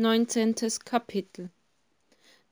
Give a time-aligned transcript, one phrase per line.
[0.00, 1.50] neunzehntes kapitel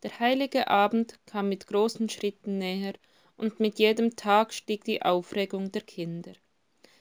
[0.02, 2.92] der heilige abend kam mit großen schritten näher
[3.38, 6.34] und mit jedem tag stieg die aufregung der kinder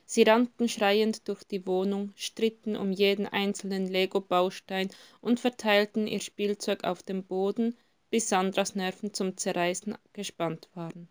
[0.05, 4.89] sie rannten schreiend durch die wohnung stritten um jeden einzelnen Lego-Baustein
[5.19, 7.75] und verteilten ihr Spielzeug auf dem Boden,
[8.09, 11.09] bis Sandras Nerven zum Zerreißen gespannt waren.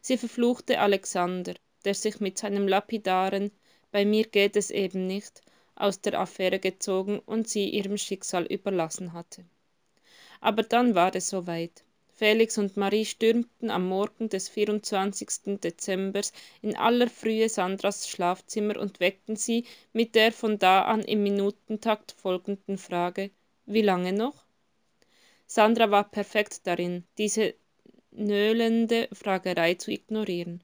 [0.00, 3.50] Sie verfluchte Alexander, der sich mit seinem lapidaren
[3.90, 5.42] Bei mir geht es eben nicht
[5.80, 9.44] aus der Affäre gezogen und sie ihrem Schicksal überlassen hatte.
[10.40, 11.84] Aber dann war es soweit.
[12.14, 15.58] Felix und Marie stürmten am Morgen des 24.
[15.58, 19.64] Dezembers in aller Frühe Sandras Schlafzimmer und weckten sie
[19.94, 23.30] mit der von da an im Minutentakt folgenden Frage
[23.64, 24.44] Wie lange noch?
[25.46, 27.54] Sandra war perfekt darin, diese
[28.10, 30.62] nöhlende Fragerei zu ignorieren.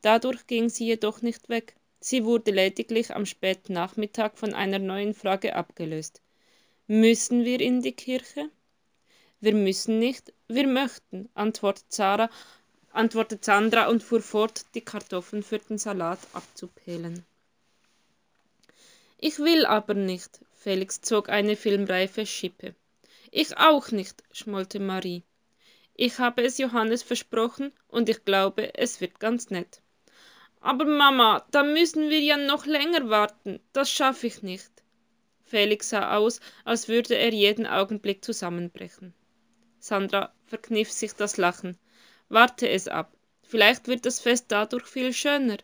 [0.00, 1.74] Dadurch ging sie jedoch nicht weg.
[2.06, 6.20] Sie wurde lediglich am späten Nachmittag von einer neuen Frage abgelöst.
[6.86, 8.50] Müssen wir in die Kirche?
[9.40, 12.28] Wir müssen nicht, wir möchten, antwortet Sarah,
[12.90, 17.24] antwortet Sandra und fuhr fort, die Kartoffeln für den Salat abzupelen.
[19.16, 22.74] Ich will aber nicht, Felix zog eine filmreife Schippe.
[23.30, 25.22] Ich auch nicht, schmollte Marie.
[25.94, 29.80] Ich habe es Johannes versprochen und ich glaube, es wird ganz nett.
[30.64, 33.60] Aber Mama, da müssen wir ja noch länger warten.
[33.74, 34.72] Das schaffe ich nicht.
[35.44, 39.12] Felix sah aus, als würde er jeden Augenblick zusammenbrechen.
[39.78, 41.76] Sandra verkniff sich das Lachen.
[42.30, 43.14] Warte es ab.
[43.42, 45.58] Vielleicht wird das Fest dadurch viel schöner.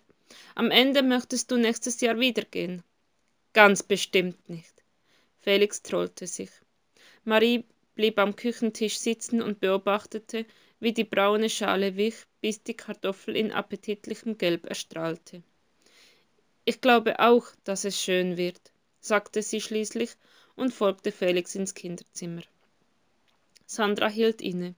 [0.54, 2.82] Am Ende möchtest du nächstes Jahr wiedergehen.
[3.54, 4.84] Ganz bestimmt nicht.
[5.38, 6.50] Felix trollte sich.
[7.24, 10.44] Marie blieb am Küchentisch sitzen und beobachtete,
[10.80, 15.42] wie die braune Schale wich, bis die Kartoffel in appetitlichem Gelb erstrahlte.
[16.64, 20.10] Ich glaube auch, dass es schön wird, sagte sie schließlich
[20.56, 22.42] und folgte Felix ins Kinderzimmer.
[23.66, 24.74] Sandra hielt inne.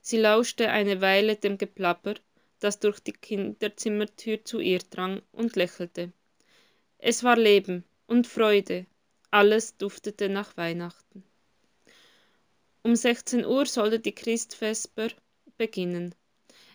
[0.00, 2.14] Sie lauschte eine Weile dem Geplapper,
[2.60, 6.12] das durch die Kinderzimmertür zu ihr drang, und lächelte.
[6.98, 8.86] Es war Leben und Freude,
[9.30, 11.24] alles duftete nach Weihnachten.
[12.82, 15.08] Um 16 Uhr sollte die Christvesper
[15.56, 16.14] beginnen.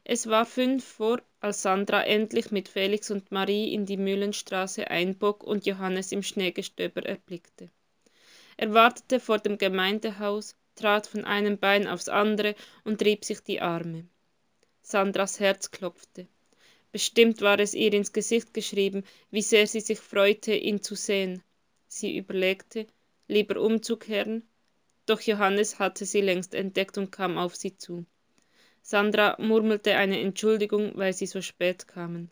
[0.04, 5.44] Es war fünf vor, als Sandra endlich mit Felix und Marie in die Mühlenstraße einbog
[5.44, 7.70] und Johannes im Schneegestöber erblickte.
[8.58, 13.62] Er wartete vor dem Gemeindehaus, trat von einem Bein aufs andere und rieb sich die
[13.62, 14.08] Arme.
[14.82, 16.28] Sandras Herz klopfte.
[16.92, 21.42] Bestimmt war es ihr ins Gesicht geschrieben, wie sehr sie sich freute, ihn zu sehen.
[21.88, 22.88] Sie überlegte,
[23.28, 24.44] lieber umzukehren,
[25.06, 28.06] doch Johannes hatte sie längst entdeckt und kam auf sie zu.
[28.82, 32.32] Sandra murmelte eine Entschuldigung, weil sie so spät kamen.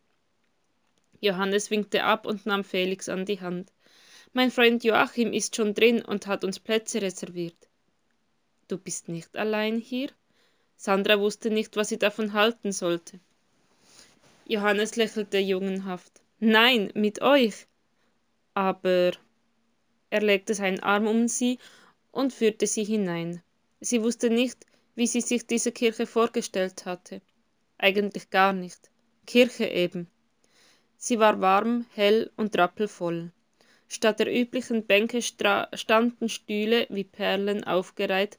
[1.21, 3.71] Johannes winkte ab und nahm Felix an die Hand.
[4.33, 7.55] Mein Freund Joachim ist schon drin und hat uns Plätze reserviert.
[8.67, 10.09] Du bist nicht allein hier?
[10.75, 13.19] Sandra wusste nicht, was sie davon halten sollte.
[14.45, 16.21] Johannes lächelte jungenhaft.
[16.39, 17.67] Nein, mit euch.
[18.53, 19.11] Aber
[20.09, 21.59] er legte seinen Arm um sie
[22.11, 23.41] und führte sie hinein.
[23.81, 24.65] Sie wusste nicht,
[24.99, 27.21] wie sie sich diese Kirche vorgestellt hatte.
[27.77, 28.91] Eigentlich gar nicht.
[29.25, 30.07] Kirche eben.
[30.97, 33.31] Sie war warm, hell und rappelvoll.
[33.87, 38.35] Statt der üblichen Bänke standen Stühle wie Perlen aufgereiht,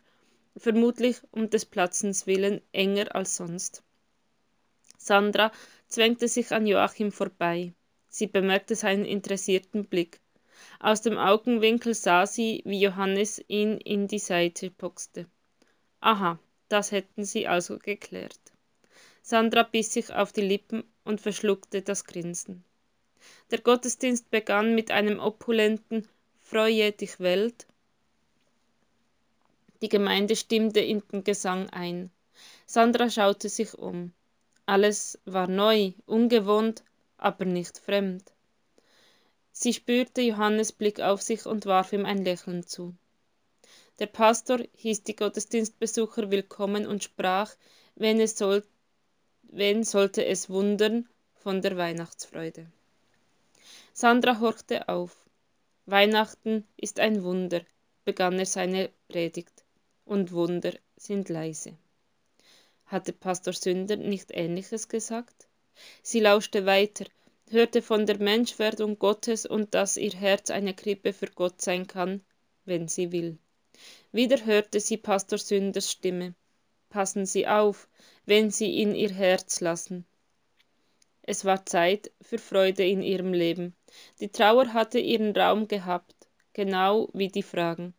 [0.54, 3.82] vermutlich um des Platzens willen enger als sonst.
[4.98, 5.52] Sandra
[5.88, 7.72] zwängte sich an Joachim vorbei.
[8.10, 10.20] Sie bemerkte seinen interessierten Blick.
[10.78, 15.24] Aus dem Augenwinkel sah sie, wie Johannes ihn in die Seite boxte.
[16.00, 16.38] Aha,
[16.70, 18.40] das hätten sie also geklärt.
[19.22, 22.64] Sandra biss sich auf die Lippen und verschluckte das Grinsen.
[23.50, 26.08] Der Gottesdienst begann mit einem opulenten
[26.42, 27.66] Freue dich Welt.
[29.82, 32.10] Die Gemeinde stimmte in den Gesang ein.
[32.66, 34.12] Sandra schaute sich um.
[34.66, 36.82] Alles war neu, ungewohnt,
[37.18, 38.32] aber nicht fremd.
[39.52, 42.94] Sie spürte Johannes Blick auf sich und warf ihm ein Lächeln zu.
[44.00, 47.54] Der Pastor hieß die Gottesdienstbesucher willkommen und sprach,
[47.96, 48.64] wen, es soll,
[49.42, 52.66] wen sollte es wundern von der Weihnachtsfreude.
[53.92, 55.14] Sandra horchte auf.
[55.84, 57.60] Weihnachten ist ein Wunder,
[58.06, 59.66] begann er seine Predigt,
[60.06, 61.76] und Wunder sind leise.
[62.86, 65.46] Hatte Pastor Sünder nicht Ähnliches gesagt?
[66.02, 67.04] Sie lauschte weiter,
[67.50, 72.24] hörte von der Menschwerdung Gottes und dass ihr Herz eine Krippe für Gott sein kann,
[72.64, 73.36] wenn sie will.
[74.12, 76.34] Wieder hörte sie Pastor Sünders Stimme.
[76.88, 77.88] Passen Sie auf,
[78.26, 80.04] wenn Sie in Ihr Herz lassen.
[81.22, 83.74] Es war Zeit für Freude in ihrem Leben.
[84.20, 87.94] Die Trauer hatte ihren Raum gehabt, genau wie die Fragen.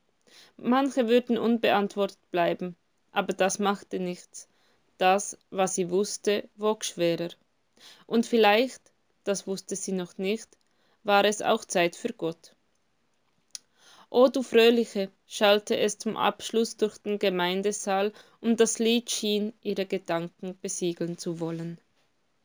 [0.55, 2.75] manche würden unbeantwortet bleiben
[3.11, 4.47] aber das machte nichts
[4.97, 7.29] das was sie wusste wog schwerer
[8.07, 8.81] und vielleicht
[9.23, 10.57] das wusste sie noch nicht
[11.03, 12.55] war es auch zeit für gott
[14.13, 18.11] o du fröhliche schallte es zum abschluß durch den gemeindesaal
[18.41, 21.77] und das lied schien ihre gedanken besiegeln zu wollen